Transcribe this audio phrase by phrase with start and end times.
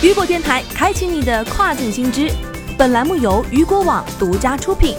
[0.00, 2.30] 雨果电台开启你的跨境新知，
[2.78, 4.94] 本栏目由雨果网独家出品。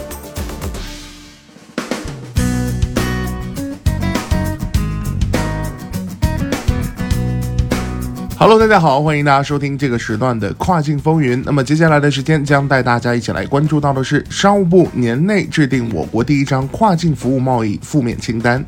[8.38, 11.42] Hello，大家好，欢迎大家收听这个时段的跨境风云。
[11.46, 18.62] 那么接下来的时间将带大家一起来关注到的是，商务部年内制定我国第一张跨境服务贸易负面清单。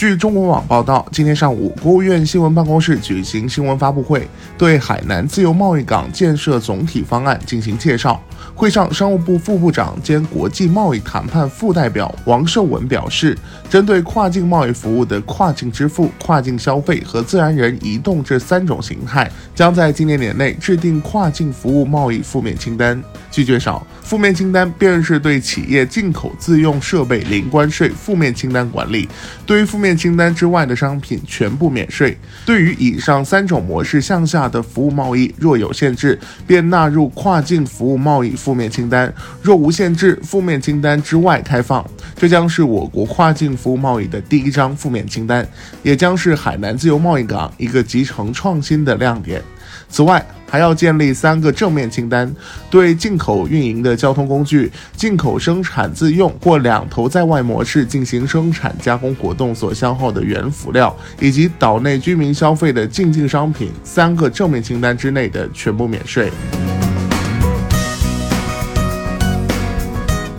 [0.00, 4.26] 据中国网报道，今天上午，国务院新闻办公室举行新闻发布会，
[4.56, 8.18] 对海南自由贸易港建设总体方案进行介绍。
[8.54, 13.36] 会上，商务部副部长兼国际贸易谈判副代表王受文表示，
[13.68, 23.02] 针对跨境贸易服务的跨境支付、跨境消费和自然人移动这三种形态，将在今年年内制定跨境服务贸易负面清单。
[23.30, 29.06] 据介绍，负面清单便是对企业进口自用设备零关税负面清单管理，
[29.44, 32.16] 对于负面清单之外的商品全部免税。
[32.44, 39.08] 对于以上三种模式向下的服务贸易，若有限制，便纳入跨境服务贸易负面清单；
[39.42, 41.84] 若无限制，负面清单之外开放。
[42.16, 45.46] 这将是我国跨境服务贸易的第一张负面清单，
[45.82, 49.42] 也将是海南自由贸易港一个集成创新的亮点。
[49.88, 52.34] 此外，还要建立三个正面清单，
[52.68, 66.30] 对进口运营的交通工具、进口生产自用或两头在外模式进行生产加工活动所消耗的原辅料，以及岛内居民消费的进境商品，三个正面清单之内的全部免税。